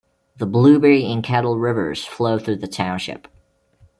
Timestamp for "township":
2.67-3.27